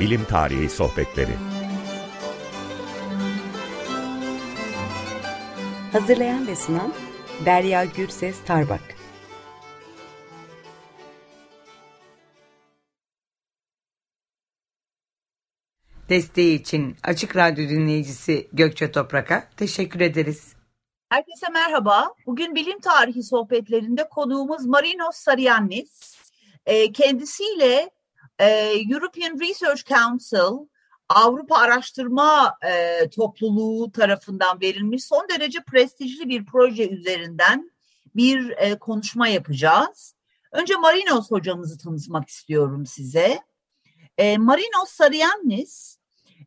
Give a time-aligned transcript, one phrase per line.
[0.00, 1.32] Bilim Tarihi Sohbetleri
[5.92, 6.92] Hazırlayan ve sunan
[7.44, 8.80] Derya Gürses Tarbak
[16.08, 20.52] Desteği için Açık Radyo dinleyicisi Gökçe Toprak'a teşekkür ederiz.
[21.08, 22.14] Herkese merhaba.
[22.26, 26.18] Bugün bilim tarihi sohbetlerinde konuğumuz Marinos Saryannis.
[26.66, 27.90] E, kendisiyle
[28.38, 30.68] e, European Research Council,
[31.08, 37.70] Avrupa Araştırma e, Topluluğu tarafından verilmiş son derece prestijli bir proje üzerinden
[38.16, 40.14] bir e, konuşma yapacağız.
[40.52, 43.40] Önce Marinos hocamızı tanıtmak istiyorum size.
[44.18, 45.98] E, Marinos Saryannis,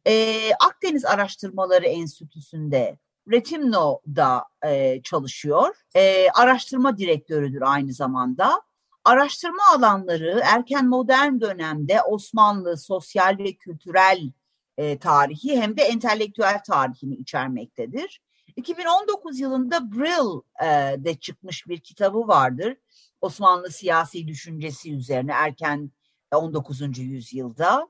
[0.08, 2.98] e, Akdeniz Araştırmaları Enstitüsü'nde
[3.32, 5.76] Retimno'da e, çalışıyor.
[5.96, 8.62] E, araştırma direktörüdür aynı zamanda.
[9.04, 14.32] Araştırma alanları erken modern dönemde Osmanlı sosyal ve kültürel
[14.78, 18.22] e, tarihi hem de entelektüel tarihini içermektedir.
[18.56, 22.78] 2019 yılında Brill'de çıkmış bir kitabı vardır.
[23.22, 25.92] Osmanlı siyasi düşüncesi üzerine erken
[26.34, 26.98] 19.
[26.98, 27.90] yüzyılda.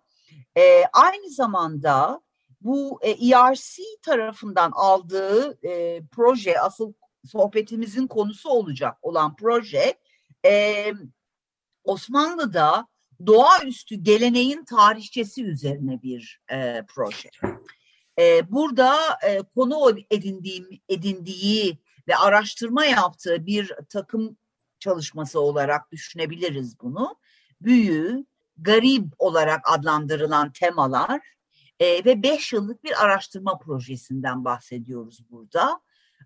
[0.57, 2.21] E, aynı zamanda
[2.61, 6.93] bu e, ERC tarafından aldığı e, proje, asıl
[7.25, 9.95] sohbetimizin konusu olacak olan proje,
[10.45, 10.93] e,
[11.83, 12.87] Osmanlı'da
[13.25, 17.29] doğaüstü geleneğin tarihçesi üzerine bir e, proje.
[18.19, 18.97] E, burada
[19.27, 24.37] e, konu edindiğim, edindiği ve araştırma yaptığı bir takım
[24.79, 27.15] çalışması olarak düşünebiliriz bunu.
[27.61, 28.25] Büyü,
[28.57, 31.21] garip olarak adlandırılan temalar
[31.79, 35.81] e, ve beş yıllık bir araştırma projesinden bahsediyoruz burada.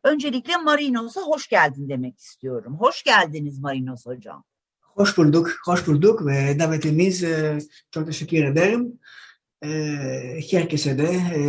[0.06, 2.78] Öncelikle Marinos'a hoş geldin demek istiyorum.
[2.80, 4.44] Hoş geldiniz Marinos Hocam.
[4.82, 7.60] Hoş bulduk, hoş bulduk ve davetiniz e,
[7.92, 9.00] çok teşekkür ederim.
[9.64, 9.70] E,
[10.52, 11.42] herkese de e,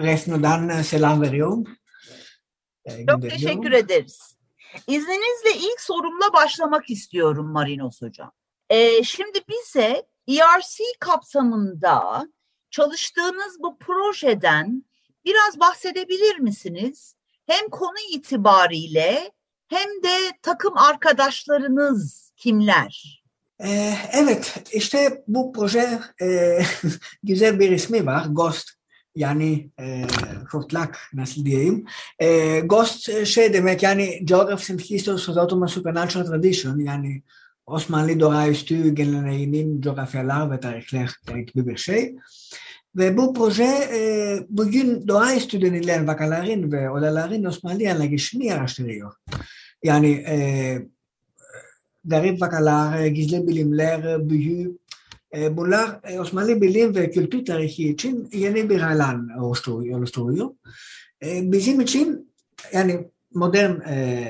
[0.00, 1.64] Resno'dan selam veriyorum.
[3.08, 4.36] Çok teşekkür ederiz.
[4.86, 8.32] İzninizle ilk sorumla başlamak istiyorum Marinos Hocam.
[9.04, 12.28] Şimdi bize ERC kapsamında
[12.70, 14.84] çalıştığınız bu projeden
[15.24, 17.16] biraz bahsedebilir misiniz?
[17.46, 19.30] Hem konu itibariyle
[19.68, 23.22] hem de takım arkadaşlarınız kimler?
[23.64, 26.58] Ee, evet, işte bu proje e,
[27.22, 28.70] güzel bir ismi var, Ghost.
[29.16, 30.06] Yani e,
[31.12, 31.86] nasıl diyeyim.
[32.18, 34.26] E, Ghost şey demek yani
[34.90, 37.22] History of Ottoman Supernatural Tradition yani
[37.66, 41.10] Osmanlı doğaüstü geleneğinin coğrafyalar ve tarihler
[41.46, 42.16] gibi bir şey.
[42.96, 49.12] Ve bu proje e, bugün doğaüstü denilen vakaların ve olayların Osmanlı anlayışını araştırıyor.
[49.82, 50.78] Yani e,
[52.04, 54.78] garip vakalar, gizli bilimler, büyü,
[55.36, 60.50] e, bunlar e, Osmanlı bilim ve kültür tarihi için yeni bir alan oluşturuyor.
[61.24, 62.32] E, bizim için
[62.72, 64.28] yani modern e,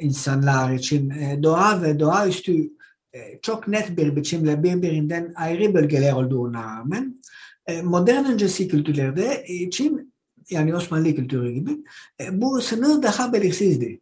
[0.00, 2.70] insanlar için e, doğa ve doğaüstü
[3.12, 7.22] e, çok net bir biçimle birbirinden ayrı bölgeler olduğuna rağmen
[7.82, 10.14] modern öncesi kültürlerde için
[10.50, 11.70] yani Osmanlı kültürü gibi
[12.30, 14.00] bu sınır daha belirsizdi.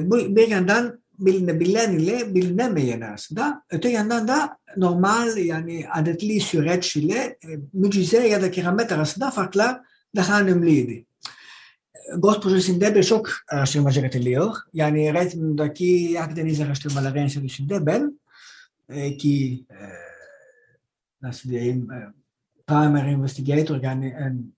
[0.00, 7.38] Bu bir yandan bilinebilen ile bilinemeyen arasında, öte yandan da normal yani adetli süreç ile
[7.72, 9.80] mucize ya da keramet arasında farklar
[10.16, 11.06] daha önemliydi.
[12.16, 14.56] Ghost projesinde birçok araştırmacı katılıyor.
[14.72, 18.20] Yani Redmond'daki Akdeniz Araştırmaları Enstitüsü'nde ben
[18.88, 19.78] e, ki e,
[21.22, 21.98] nasıl diyeyim e,
[22.66, 24.52] primary investigator yani en,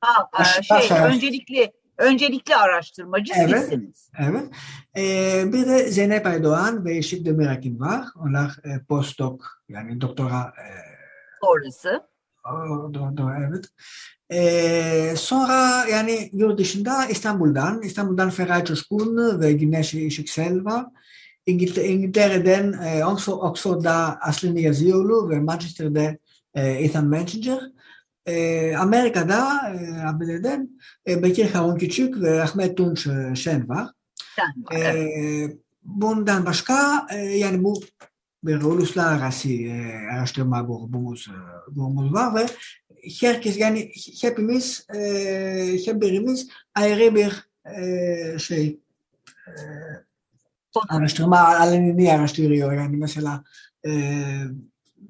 [0.00, 4.10] ha, baş, şey, baş öncelikli öncelikli araştırmacı evet, sizsiniz.
[4.18, 4.44] Evet.
[4.96, 8.06] Ee, bir de Zeynep Aydoğan ve Işık Demirakin var.
[8.16, 10.66] Onlar e, postdoc yani doktora e,
[11.40, 12.02] sonrası.
[12.44, 13.64] Doğru, doğru, evet.
[14.32, 20.86] Ee, sonra yani yurt dışında İstanbul'dan, İstanbul'dan Feray Coşkun ve Güneş Işıksel var.
[21.46, 26.18] İngiltere, İngiltere'den e, Oxford, Oxford'da Aslini Yazıyoğlu ve Manchester'da e,
[26.60, 27.60] Ethan Messenger.
[28.26, 30.70] E, Amerika'da e, ABD'den
[31.08, 33.88] e, Bekir Harun Küçük ve Ahmet Tunç e, Şen var.
[34.74, 34.78] E,
[35.82, 37.80] bundan başka yani bu
[38.44, 39.48] bir uluslararası
[40.12, 41.28] araştırma grubumuz,
[41.68, 42.46] grubumuz var ve
[43.20, 44.86] herkes yani hepimiz
[45.86, 47.48] hep birimiz ayrı bir
[48.38, 48.80] şey
[50.88, 52.72] araştırma alanını araştırıyor.
[52.72, 53.44] Yani mesela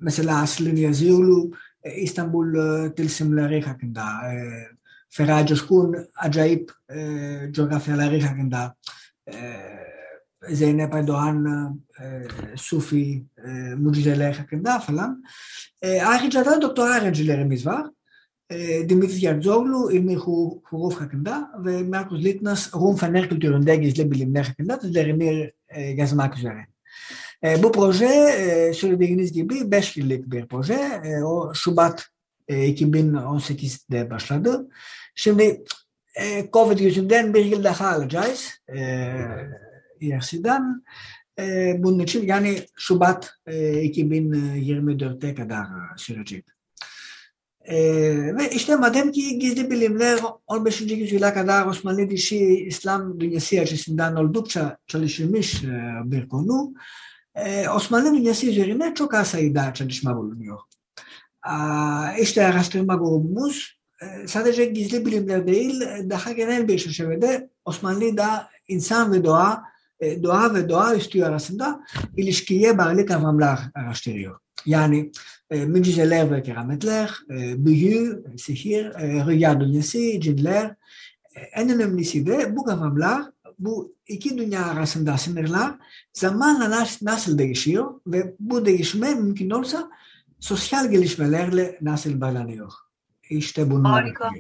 [0.00, 1.52] mesela Aslin Yazıoğlu
[1.82, 4.37] e, İstanbul e, tılsımları hakkında, e,
[5.08, 6.98] Ferhat Coşkun acayip e,
[7.52, 8.76] coğrafyaları hakkında,
[9.28, 9.34] e,
[10.50, 12.04] Zeynep Erdoğan, e,
[12.56, 15.25] Sufi, e, mucizeler hakkında falan.
[15.82, 17.87] E, ayrıca da doktora öğrencilerimiz var.
[18.50, 24.78] E, Dimitri Yerzoglu, İlmir Huruf hakkında ve Markus Litnas, Rum Fener kültüründe gizli bilimler hakkında
[24.78, 26.66] tezlerini e, yazmak üzere.
[27.44, 31.00] E, bu proje e, söylediğiniz gibi 5 yıllık bir proje.
[31.04, 32.06] E, o Şubat
[32.48, 34.68] e, 2018'de başladı.
[35.14, 35.64] Şimdi
[36.14, 38.50] e, Covid yüzünden bir yıl daha alacağız.
[38.68, 38.80] E,
[40.02, 40.84] ERC'den.
[41.38, 43.54] E, bunun için yani Şubat e,
[43.86, 45.66] 2024'te kadar
[45.96, 46.44] sürecek.
[47.64, 47.76] E,
[48.36, 50.80] ve işte madem ki gizli bilimler 15.
[50.80, 56.74] yüzyıla kadar Osmanlı dışı İslam dünyası açısından oldukça çalışılmış e, bir konu.
[57.36, 60.58] E, Osmanlı dünyası üzerine çok az sayıda çalışma bulunuyor.
[61.46, 61.52] E,
[62.20, 65.80] işte araştırma grubumuz e, sadece gizli bilimler değil,
[66.10, 69.64] daha genel bir çerçevede Osmanlı'da insan ve doğa
[70.00, 71.80] e, doğa ve doğaüstü arasında
[72.16, 74.40] ilişkiye bağlı kavramlar araştırıyor.
[74.66, 75.12] Yani
[75.50, 75.74] e,
[76.30, 78.84] ve kerametler, e, büyü, sihir,
[79.26, 80.74] rüya dünyası, cinler.
[81.52, 83.22] En önemlisi de bu kavramlar,
[83.58, 85.74] bu iki dünya arasında sınırlar
[86.12, 89.90] zamanla nasıl değişiyor ve bu değişme mümkün olsa
[90.40, 92.72] sosyal gelişmelerle nasıl bağlanıyor.
[93.30, 94.02] İşte bunlar.
[94.02, 94.30] Harika.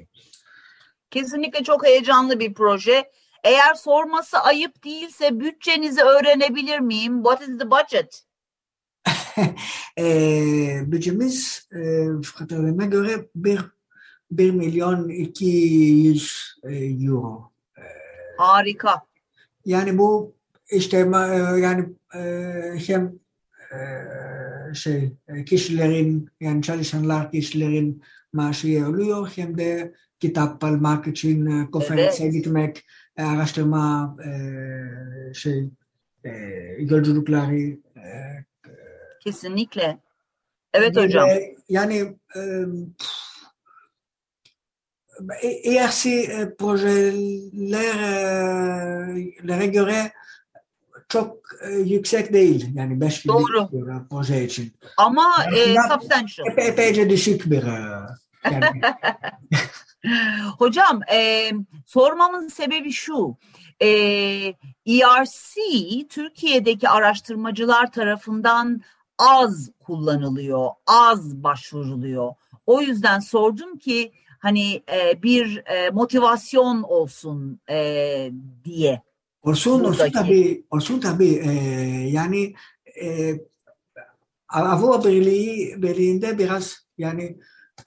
[1.10, 3.10] Kesinlikle çok heyecanlı bir proje.
[3.44, 7.22] Eğer sorması ayıp değilse bütçenizi öğrenebilir miyim?
[7.22, 8.22] What is the budget?
[9.98, 13.60] e, bütçemiz e, hatırlamaya göre 1,
[14.30, 17.55] 1 milyon 200 e, euro.
[18.40, 19.02] E, Harika.
[19.64, 20.34] Yani bu
[20.70, 20.96] işte
[21.58, 22.20] yani e,
[22.86, 23.12] hem
[23.72, 25.12] e, şey
[25.46, 28.02] kişilerin yani çalışanlar kişilerin
[28.32, 32.32] maaşı oluyor hem de kitap almak için konferansa evet.
[32.32, 32.84] gitmek
[33.18, 34.30] araştırma e,
[35.34, 35.70] şey
[36.24, 36.30] e,
[36.78, 38.06] yolculukları e,
[39.24, 39.98] kesinlikle
[40.74, 41.28] evet hocam
[41.68, 42.16] yani
[45.42, 46.28] e, ERC
[46.58, 47.56] projelere
[49.66, 50.12] göre
[51.08, 51.36] çok
[51.84, 53.68] yüksek değil yani 5 Doğru.
[53.72, 54.72] bir proje için.
[54.96, 56.46] Ama e, substantial.
[56.52, 57.62] Epe, epeyce düşük bir
[58.50, 58.64] yani.
[60.58, 61.50] Hocam e,
[61.86, 63.36] sormamın sebebi şu.
[63.82, 63.88] E,
[64.86, 65.60] ERC
[66.08, 68.82] Türkiye'deki araştırmacılar tarafından
[69.18, 72.34] az kullanılıyor, az başvuruluyor.
[72.66, 78.30] O yüzden sordum ki hani e, bir e, motivasyon olsun e,
[78.64, 79.02] diye.
[79.42, 81.42] Olsun, olsun tabii, olsun tabii.
[81.44, 81.52] E,
[82.08, 82.54] yani
[83.02, 83.34] e,
[84.48, 87.38] Avrupa Birliği, Birliği'nde biraz yani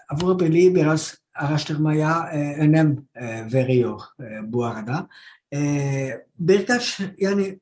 [0.09, 5.07] Avrupa Birliği biraz araştırmaya e, önem e, veriyor e, bu arada.
[5.53, 7.59] E, birkaç yani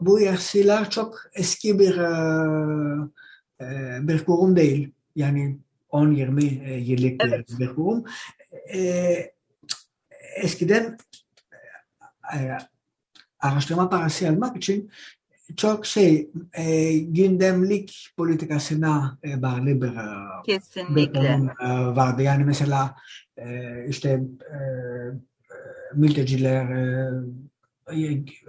[0.00, 2.10] bu yersiler çok eski bir e,
[3.60, 4.92] e bir kurum değil.
[5.16, 5.58] Yani
[5.94, 7.48] 10-20 e, yıllık evet.
[7.58, 8.04] bir, kurum.
[8.74, 9.32] E,
[10.36, 10.98] eskiden
[12.36, 12.58] e,
[13.40, 14.90] araştırma parası almak için
[15.56, 19.92] çok şey e, gündemlik politikasına e, bağlı bir,
[20.44, 21.20] Kesinlikle.
[21.20, 22.22] bir e, vardı.
[22.22, 22.96] Yani mesela
[23.36, 23.48] e,
[23.88, 24.08] işte
[24.40, 24.58] e,
[25.94, 28.02] mülteciler e,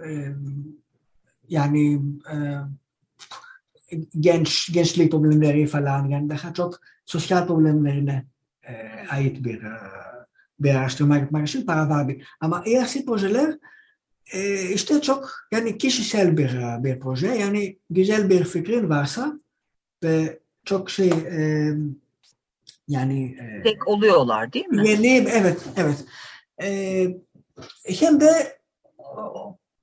[0.08, 0.34] e,
[1.48, 2.00] yani
[2.32, 2.36] e,
[4.20, 8.24] genç gençlik problemleri falan yani daha çok sosyal problemlerine
[8.68, 8.72] e,
[9.10, 9.62] ait bir
[10.60, 12.12] bir araştırma yapmak için para vardı.
[12.40, 13.58] Ama ERC projeler
[14.32, 16.50] e, işte çok yani kişisel bir
[16.84, 19.40] bir proje yani güzel bir fikrin varsa
[20.02, 21.70] ve çok şey e,
[22.88, 24.88] yani e, tek oluyorlar değil mi?
[24.88, 26.04] Yeni evet evet.
[26.62, 27.06] E,
[27.84, 28.58] hem de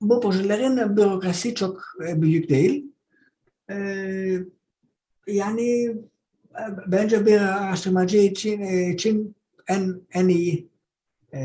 [0.01, 2.85] bu projelerin bürokrasi çok büyük değil.
[3.69, 3.75] E,
[5.27, 5.95] yani
[6.87, 8.61] bence bir araştırmacı için
[8.93, 9.35] için
[9.67, 10.69] en en iyi
[11.33, 11.39] e,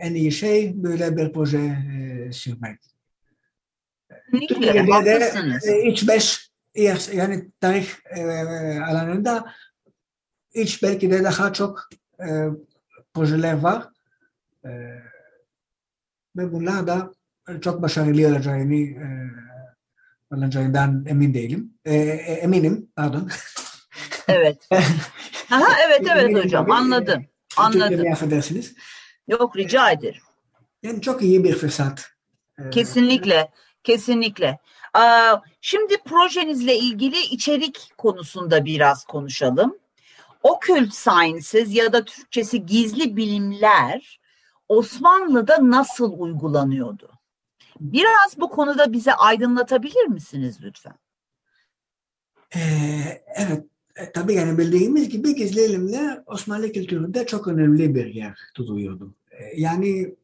[0.00, 2.78] en iyi şey böyle bir proje e, sürmek.
[4.48, 5.32] Türkiye'de de
[5.66, 6.50] e, iç beş
[7.12, 8.22] yani tarih e,
[8.80, 9.52] alanında
[10.54, 11.88] iç belki de daha çok
[12.20, 12.48] e,
[13.14, 13.88] projeler var.
[14.64, 14.70] E,
[16.36, 17.12] ve bunlar da
[17.60, 19.23] çok başarılı olacağını e,
[20.38, 21.74] olacağından emin değilim.
[21.84, 23.30] E, eminim, pardon.
[24.28, 24.68] Evet.
[25.50, 27.26] Aha, evet evet hocam anladım.
[27.56, 27.88] Anladım.
[27.88, 28.74] Türkiye'de affedersiniz.
[29.28, 30.22] Yok rica ederim.
[30.82, 32.10] Yani çok iyi bir fırsat.
[32.70, 33.50] Kesinlikle,
[33.84, 34.58] kesinlikle.
[35.60, 39.78] Şimdi projenizle ilgili içerik konusunda biraz konuşalım.
[40.42, 44.20] Occult Sciences ya da Türkçesi gizli bilimler
[44.68, 47.10] Osmanlı'da nasıl uygulanıyordu?
[47.80, 50.94] Biraz bu konuda bize aydınlatabilir misiniz lütfen?
[52.56, 52.60] Ee,
[53.36, 53.64] evet,
[53.96, 59.14] e, tabii yani bildiğimiz gibi gizli ilimler Osmanlı kültüründe çok önemli bir yer tutuyordu.
[59.30, 60.14] Ee, yani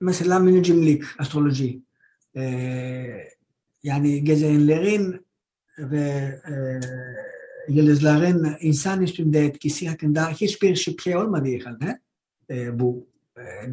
[0.00, 1.82] mesela münicimlik, astroloji,
[2.36, 2.44] e,
[3.82, 5.26] yani gezegenlerin
[5.78, 6.54] ve e,
[7.68, 12.00] yıldızların insan üstünde etkisi hakkında hiçbir şüphe olmadığı halde
[12.50, 13.13] e, bu e,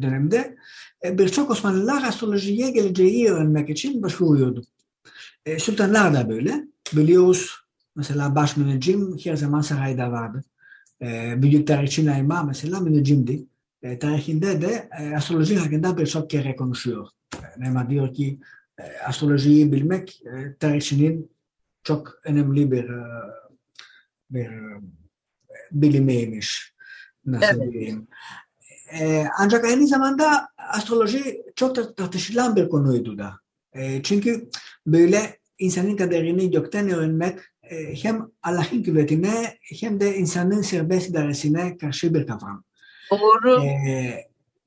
[0.02, 0.56] dönemde
[1.04, 4.64] e, birçok Osmanlılar astrolojiye geleceği öğrenmek için başvuruyordu.
[5.46, 6.64] E, sultanlar da böyle.
[6.92, 7.56] Biliyoruz
[7.96, 10.44] mesela baş müneccim her zaman sarayda vardı.
[11.02, 13.44] E, büyük tarihçi Naima mesela müneccimdi.
[13.82, 17.08] E, tarihinde de e, astroloji hakkında birçok kere konuşuyor.
[17.34, 18.40] E, Naima diyor ki
[18.78, 21.32] e, astrolojiyi bilmek e, tarihçinin
[21.82, 23.04] çok önemli bir e,
[24.30, 24.80] bir e,
[25.72, 26.72] bilimiymiş.
[27.26, 27.72] Nasıl Evet.
[27.72, 28.08] diyeyim.
[29.00, 33.32] E, ancak aynı zamanda astroloji çok tartışılan bir konuydu da.
[33.72, 34.48] E, çünkü
[34.86, 42.14] böyle insanın kaderini gökten öğrenmek e, hem Allah'ın kuvvetine hem de insanın serbest idaresine karşı
[42.14, 42.64] bir kavram.
[43.10, 43.62] Doğru.
[43.64, 44.14] E,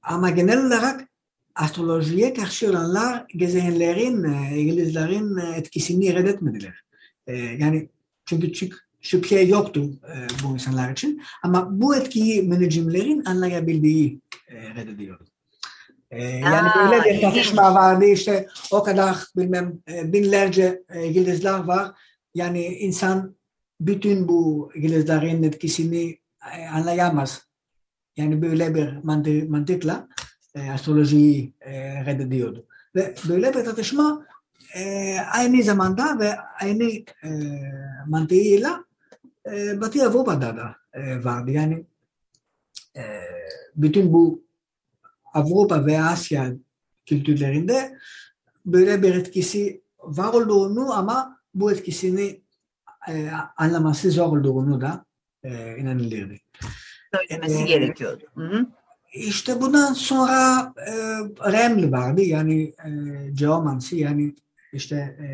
[0.01, 1.01] ama genel olarak
[1.55, 6.83] astrolojiye karşı olanlar gezegenlerin, e, yıldızların e, etkisini reddetmediler.
[7.27, 7.89] E, yani
[8.25, 11.21] çünkü çık, şüphe yoktu e, bu insanlar için.
[11.43, 15.25] Ama bu etkiyi müneccimlerin anlayabildiği e, reddediyordu.
[16.11, 21.63] E, yani Aa, böyle bir tartışma vardı işte o kadar bilmem e, binlerce e, yıldızlar
[21.63, 21.91] var.
[22.35, 23.35] Yani insan
[23.79, 26.19] bütün bu yıldızların etkisini
[26.57, 27.41] e, anlayamaz.
[28.17, 30.07] Yani böyle bir mantık, mantıkla
[30.55, 32.65] e, astrolojiyi e, reddediyordu.
[32.95, 34.25] Ve böyle bir tartışma
[34.75, 36.83] e, aynı zamanda ve aynı
[37.23, 37.29] e,
[38.07, 38.85] mantığıyla
[39.51, 41.51] e, Batı Avrupa'da da e, vardı.
[41.51, 41.85] Yani
[42.95, 43.03] e,
[43.75, 44.43] bütün bu
[45.33, 46.53] Avrupa ve Asya
[47.05, 47.97] kültürlerinde
[48.65, 52.41] böyle bir etkisi var olduğunu ama bu etkisini
[53.09, 55.05] e, anlaması zor olduğunu da
[55.43, 56.35] e, inanılırdı.
[57.15, 58.23] Söylemesi e, gerekiyordu.
[58.35, 58.65] Hı hı.
[59.13, 60.91] İşte bundan sonra e,
[61.51, 62.91] Remli vardı yani e,
[63.33, 64.35] geomansi yani
[64.73, 65.27] işte e,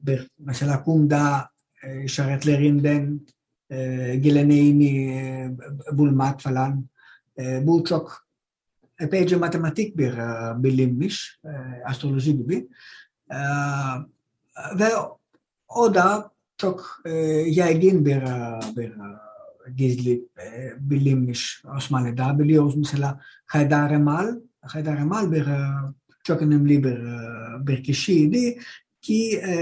[0.00, 1.51] bir mesela kumda
[2.04, 3.20] işaretlerinden
[3.70, 6.86] e, geleneğini e, bulmak falan.
[7.38, 8.26] E, bu çok
[9.00, 11.50] epeyce matematik bir e, bilimmiş e,
[11.84, 12.68] astroloji gibi.
[13.30, 13.38] E,
[14.78, 14.88] ve
[15.68, 17.10] o da çok e,
[17.46, 19.22] yaygın bir e, bir e,
[19.76, 21.62] gizli e, bilinmiş.
[21.76, 22.38] Osmanlı'da.
[22.38, 25.60] Biliyoruz mesela Haydar Emal, Haydar Emal bir e,
[26.24, 28.58] çok önemli bir e, bir kişiydi
[29.00, 29.54] ki e,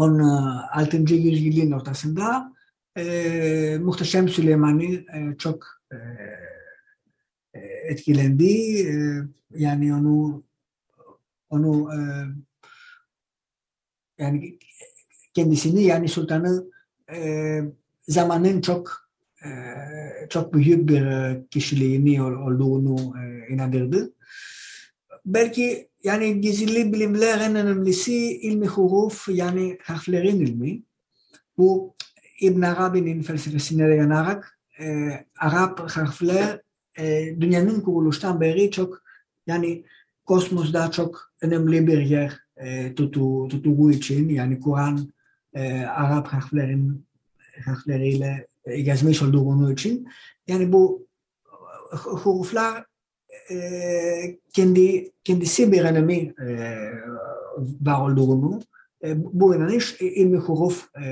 [0.00, 1.14] 16.
[1.14, 2.52] yüzyılın ortasında
[2.98, 5.96] e, Muhteşem Süleyman'ı e, çok e,
[7.54, 8.52] e, etkilendi.
[8.80, 8.94] E,
[9.50, 10.44] yani onu
[11.50, 11.98] onu e,
[14.18, 14.58] yani
[15.34, 16.64] kendisini yani sultanı
[17.12, 17.60] e,
[18.08, 19.10] zamanın çok
[19.44, 19.48] e,
[20.28, 24.14] çok büyük bir e, kişiliğini ol- olduğunu e, inandırdı.
[25.26, 30.82] Belki yani gizli bilimler en önemlisi ilmi huruf yani harflerin ilmi.
[31.58, 31.94] Bu
[32.40, 36.60] İbn Arabi'nin felsefesine dayanarak e, Arap harfler
[36.98, 39.02] e, dünyanın kuruluştan beri çok
[39.46, 39.84] yani
[40.24, 45.12] kosmosda çok önemli bir yer e, tutu, tuttuğu için yani Kur'an
[45.54, 47.06] e, Arap harflerin
[47.64, 50.08] harfleriyle e, yazmış olduğunu için
[50.46, 51.06] yani bu
[51.92, 52.84] e, huruflar
[54.52, 56.76] kendi kendisi bir önemi e,
[57.80, 58.62] var olduğunu
[59.04, 61.02] e, bu inanış ilmi huruf e,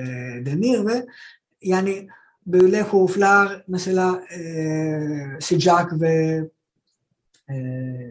[0.47, 1.07] denir ve
[1.63, 2.09] yani
[2.47, 4.25] böyle huruflar mesela
[5.41, 6.45] sıcak ve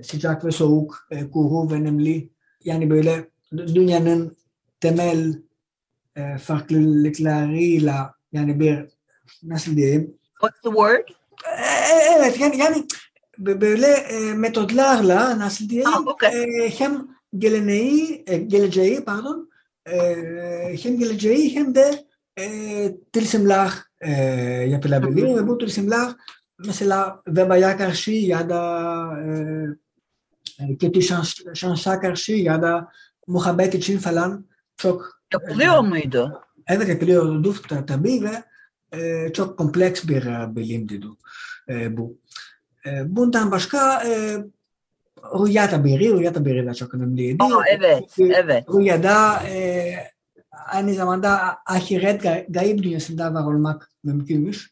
[0.04, 2.30] sıcak ve soğuk kuru ve nemli
[2.64, 4.38] yani böyle dünyanın
[4.80, 5.42] temel
[6.42, 8.86] farklılıklarıyla yani bir
[9.44, 11.08] nasıl diyeyim What's the word?
[12.18, 12.86] evet yani yani
[13.38, 16.44] böyle e, metodlarla nasıl diyeyim Ah, okay.
[16.44, 19.50] e, hem geleneği e, geleceği pardon
[19.86, 19.98] e,
[20.84, 22.06] hem geleceği hem de
[22.40, 22.46] e,
[23.14, 24.12] tılsımlar e,
[24.70, 26.12] yapılabilir ve bu tılsımlar
[26.66, 28.62] mesela vebaya karşı ya da
[29.26, 29.28] e,
[30.60, 32.88] e, kötü şans, şansa karşı ya da
[33.28, 34.46] muhabbet için falan
[34.78, 36.42] çok Yapılıyor muydu?
[36.68, 38.44] Evet yapılıyordu ta- tabii ve
[39.00, 41.00] e, çok kompleks bir e, bilimdi.
[41.70, 42.18] E, bu.
[42.86, 44.38] E, bundan başka e,
[45.24, 47.44] rüya tabiri, rüya tabiri de çok önemliydi.
[47.44, 48.64] Aa, evet, Çünkü evet.
[48.74, 49.94] Rüyada e,
[50.52, 54.72] aynı zamanda ahiret gay- gayb dünyasında var olmak mümkünmüş.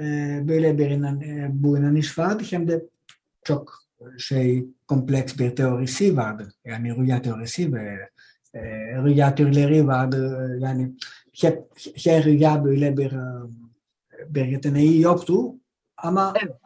[0.00, 0.04] E,
[0.48, 2.42] böyle bir inan, e, bu inanış vardı.
[2.50, 2.84] Hem de
[3.44, 3.80] çok
[4.18, 6.52] şey kompleks bir teorisi vardı.
[6.64, 8.08] Yani rüya teorisi ve
[8.54, 8.60] e,
[9.04, 10.56] rüya türleri vardı.
[10.60, 10.92] Yani
[11.40, 11.64] hep
[12.04, 13.12] her rüya böyle bir
[14.28, 15.54] bir yeteneği yoktu.
[15.96, 16.56] Ama evet.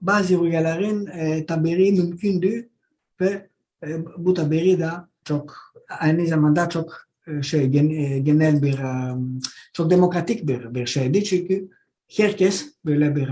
[0.00, 2.68] Bazı rüyaların e, tabiri mümkündü
[3.20, 3.48] ve
[3.86, 4.90] e, bu tabiri de
[5.24, 5.56] çok
[5.88, 7.04] aynı zamanda çok
[7.42, 7.68] şey
[8.22, 8.78] genel bir
[9.72, 11.68] çok demokratik bir bir şeydi çünkü
[12.16, 13.28] herkes böyle bir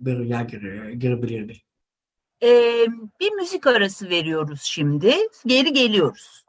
[0.00, 0.42] bir rüya
[0.94, 1.58] girebilirdi.
[2.42, 2.86] Ee,
[3.20, 5.16] bir müzik arası veriyoruz şimdi.
[5.46, 6.44] Geri geliyoruz.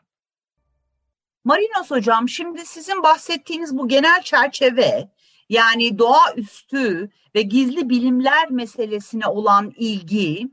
[1.43, 5.09] Marinos hocam şimdi sizin bahsettiğiniz bu genel çerçeve
[5.53, 10.51] yani doğaüstü ve gizli bilimler meselesine olan ilgi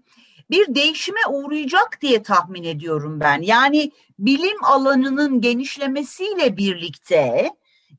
[0.51, 3.43] bir değişime uğrayacak diye tahmin ediyorum ben.
[3.43, 7.51] Yani bilim alanının genişlemesiyle birlikte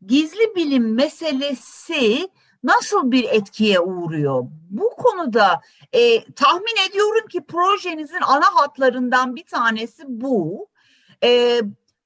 [0.06, 2.30] gizli bilim meselesi
[2.64, 4.44] nasıl bir etkiye uğruyor?
[4.70, 5.62] Bu konuda
[5.94, 10.68] e, tahmin ediyorum ki projenizin ana hatlarından bir tanesi bu.
[11.24, 11.62] E,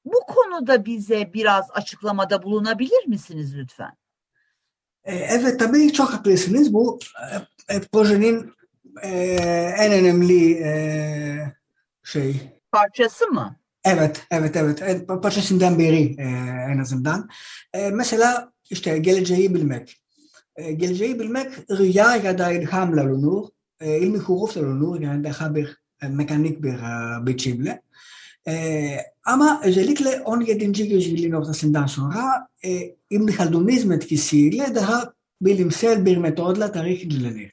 [0.05, 3.97] bu konuda bize biraz açıklamada bulunabilir misiniz lütfen?
[5.05, 6.73] E, evet tabii çok haklısınız.
[6.73, 6.99] Bu
[7.69, 8.51] e, projenin
[9.03, 9.09] e,
[9.79, 10.73] en önemli e,
[12.03, 12.41] şey.
[12.71, 13.55] Parçası mı?
[13.85, 15.07] Evet, evet, evet.
[15.07, 16.23] Parçasından biri e,
[16.71, 17.29] en azından.
[17.73, 20.01] E, mesela işte geleceği bilmek.
[20.55, 23.47] E, geleceği bilmek rüya ya da ilhamla olunur.
[23.79, 24.99] E, ilmi hurufla olunur.
[25.01, 25.77] Yani daha bir
[26.09, 26.75] mekanik bir
[27.25, 27.81] biçimle.
[28.47, 30.81] E, ama özellikle 17.
[30.81, 37.51] yüzyılın ortasından sonra e, İbn Haldunizm etkisiyle daha bilimsel bir metodla tarih edilir.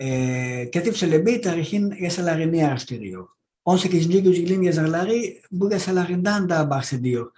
[0.00, 3.28] E, Katip Çelebi tarihin yasalarını araştırıyor.
[3.64, 4.14] 18.
[4.14, 7.32] yüzyılın yazarları bu yasalarından da bahsediyor.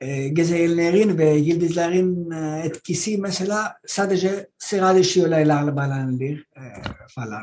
[0.00, 6.62] E, gezegenlerin ve yıldızların e, etkisi mesela sadece sıra dışı olaylarla bağlanılır e,
[7.08, 7.42] falan.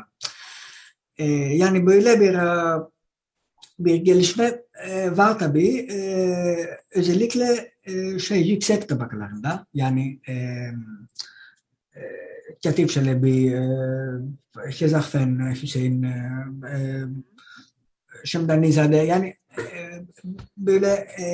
[1.18, 2.80] E, yani böyle bir e,
[3.78, 5.86] bir gelişme e, var tabii.
[5.92, 5.98] E,
[6.94, 12.02] özellikle e, şey yüksek tabakalarında yani e, e,
[12.64, 13.46] Katip Çelebi,
[14.66, 17.04] e, Şezahfen, Hüseyin, e, e,
[18.24, 19.62] Şemdanizade yani e,
[20.56, 20.88] böyle
[21.20, 21.26] e,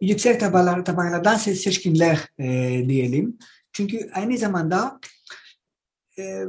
[0.00, 2.48] yüksek tabakalar, tabakalardan seçkinler e,
[2.88, 3.38] diyelim.
[3.72, 5.00] Çünkü aynı zamanda
[6.18, 6.44] e,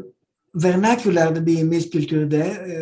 [0.56, 2.76] vernaküler dediğimiz kültürde e,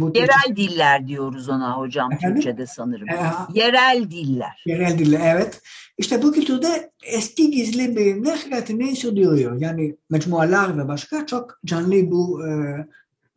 [0.00, 2.34] bu yerel diller diyoruz ona hocam Efendim?
[2.34, 3.08] Türkçe'de sanırım.
[3.08, 4.62] Ee, yerel diller.
[4.66, 5.60] Yerel diller evet.
[5.98, 9.60] İşte bu kültürde eski gizli bilimler hayatını sürdürüyor.
[9.60, 12.50] Yani mecmualar ve başka çok canlı bu e,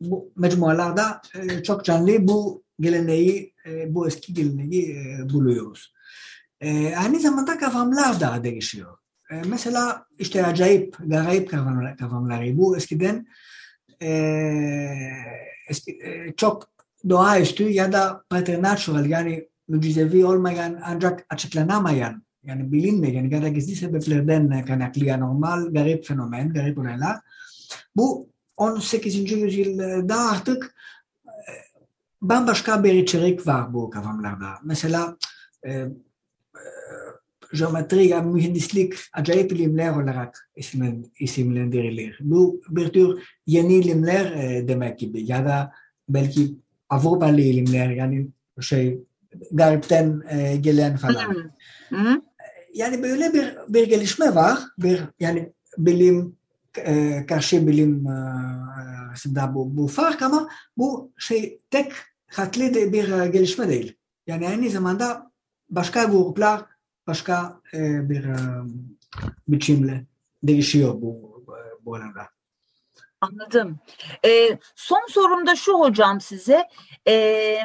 [0.00, 5.92] bu mecmualarda e, çok canlı bu geleneği, e, bu eski geleneği e, buluyoruz.
[6.60, 8.98] E, aynı zamanda kavramlar da değişiyor.
[9.30, 12.58] E, mesela işte acayip, garip kavramlar, kavramları.
[12.58, 13.26] Bu eskiden
[14.02, 14.08] e,
[15.70, 16.72] e, çok
[17.08, 24.64] doğaüstü ya da preternatural yani mucizevi olmayan ancak açıklanamayan yani bilinmeyen ya da gizli sebeplerden
[24.66, 27.16] kaynaklı normal garip fenomen, garip olaylar.
[27.96, 29.32] Bu 18.
[29.32, 30.74] yüzyılda artık
[31.26, 31.42] e,
[32.22, 34.48] bambaşka bir içerik var bu kavramlarda.
[34.64, 35.16] Mesela
[35.66, 35.86] e,
[37.54, 40.50] geometri ya mühendislik acayip bilimler olarak
[41.18, 42.18] isimlendirilir.
[42.20, 45.72] Bu bir tür yeni ilimler e, demek gibi ya da
[46.08, 46.54] belki
[46.88, 48.28] Avrupalı ilimler yani
[48.60, 48.98] şey
[49.52, 51.50] garipten e, gelen falan.
[51.88, 52.22] Hı hı.
[52.74, 54.58] Yani böyle bir bir gelişme var.
[54.78, 56.36] Bir yani bilim
[56.78, 61.92] e, karşı bilim e, bu, bu fark ama bu şey tek
[62.26, 63.96] hatlı bir gelişme değil.
[64.26, 65.30] Yani aynı zamanda
[65.70, 66.62] başka gruplar
[67.06, 68.36] başka e, bir e,
[69.48, 70.06] biçimle
[70.42, 71.44] değişiyor bu,
[71.80, 72.28] bu alanda.
[73.20, 73.78] Anladım.
[74.24, 76.68] Ee, son sorum da şu hocam size.
[77.08, 77.58] Ee,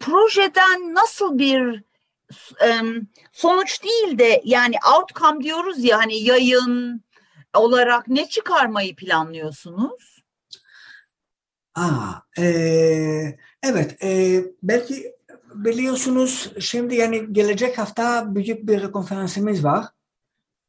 [0.00, 1.84] projeden nasıl bir
[2.64, 2.80] e,
[3.32, 7.04] sonuç değil de yani outcome diyoruz ya hani yayın
[7.54, 10.22] olarak ne çıkarmayı planlıyorsunuz?
[11.74, 12.44] Aa, e,
[13.62, 15.14] evet e, belki
[15.54, 19.86] biliyorsunuz şimdi yani gelecek hafta büyük bir konferansımız var.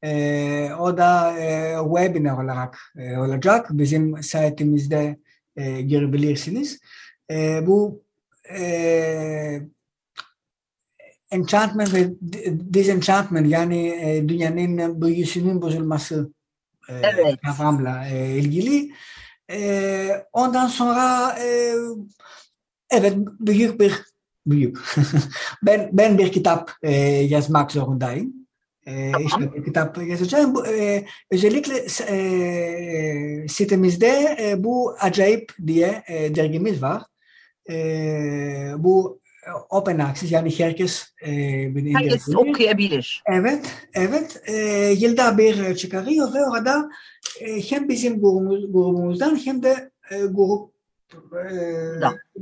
[0.04, 3.68] Ee, o da e, webinar olarak e, olacak.
[3.72, 5.18] Bizim siteimizde
[5.56, 6.80] e, girebilirsiniz.
[7.32, 8.04] E, bu
[8.50, 9.62] e,
[11.32, 12.14] enchantment ve
[12.74, 16.32] disenchantment yani e, dünyanın büyüsünün bozulması
[16.90, 17.40] e, evet.
[17.46, 18.94] kavramla e, ilgili.
[19.52, 21.76] E, ondan sonra e,
[22.90, 24.13] evet büyük bir
[24.46, 24.78] büyük.
[25.64, 28.34] ben ben bir kitap e, yazmak zorundayım.
[28.86, 29.28] E, tamam.
[29.28, 30.56] işte bir kitap yazacağım.
[30.56, 37.04] Bu, e, özellikle e, sitemizde e, bu acayip diye e, dergimiz var.
[37.70, 37.76] e,
[38.78, 39.24] bu
[39.70, 41.32] open access yani herkes e,
[41.94, 43.24] herkes okuyabilir.
[43.32, 44.42] Evet, evet.
[44.46, 44.56] E,
[44.98, 46.90] yılda bir çıkarıyor ve orada
[47.42, 50.74] e, hem bizim grubumuz, grubumuzdan hem de e, grup
[51.34, 51.56] e,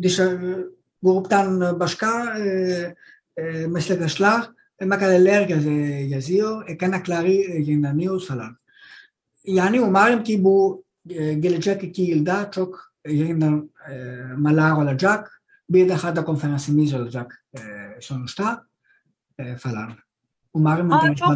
[0.01, 0.71] dışarı,
[1.03, 2.95] gruptan başka e,
[3.37, 4.49] e, meslektaşlar
[4.81, 5.47] makaleler
[6.01, 8.57] yazıyor, e, kaynakları yayınlanıyor falan.
[9.45, 10.83] Yani umarım ki bu
[11.39, 15.41] gelecek iki yılda çok yayınlamalar olacak.
[15.69, 17.45] Bir daha da konferansımız olacak
[17.99, 18.65] sonuçta
[19.57, 19.91] falan.
[20.53, 21.29] Umarım Aa, çok,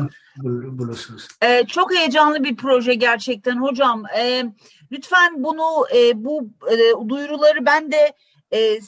[0.78, 1.28] bulursunuz.
[1.42, 4.04] E, çok heyecanlı bir proje gerçekten hocam.
[4.20, 4.46] E,
[4.92, 8.14] lütfen bunu e, bu e, duyuruları ben de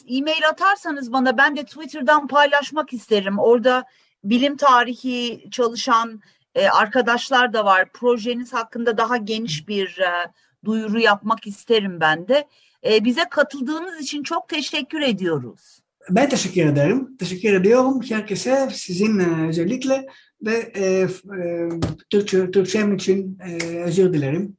[0.10, 3.40] e-mail atarsanız bana ben de Twitter'dan paylaşmak isterim.
[3.40, 3.86] Orada
[4.24, 6.22] bilim tarihi çalışan
[6.56, 7.92] e, arkadaşlar da var.
[7.94, 10.32] Projeniz hakkında daha geniş bir e,
[10.66, 12.48] duyuru yapmak isterim ben de.
[12.86, 15.80] E, bize katıldığınız için çok teşekkür ediyoruz.
[16.10, 17.18] Ben teşekkür ederim.
[17.18, 20.08] Teşekkür ediyorum herkese, sizin e, özellikle
[20.42, 21.70] ve e, e,
[22.10, 24.58] Türkçe, Türkçem için e, özür dilerim.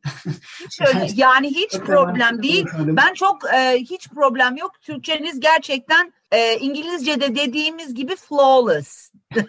[0.61, 2.67] Hiç öyle, yani hiç problem değil.
[2.79, 4.73] Ben çok e, hiç problem yok.
[4.81, 9.13] Türkçeniz gerçekten e, İngilizce'de dediğimiz gibi flawless.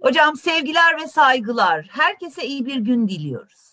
[0.00, 1.86] Hocam sevgiler ve saygılar.
[1.90, 3.64] Herkese iyi bir gün diliyoruz.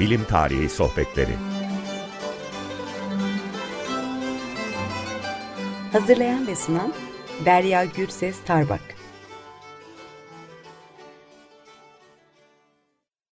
[0.00, 1.51] Bilim Tarihi Sohbetleri
[5.92, 6.92] Hazırlayan ve sunan
[7.44, 8.80] Derya Gürses Tarbak